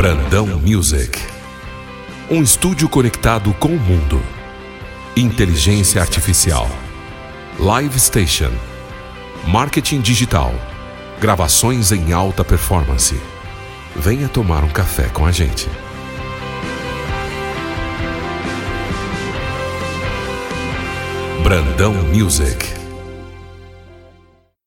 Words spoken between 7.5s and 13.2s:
Live Station. Marketing digital. Gravações em alta performance.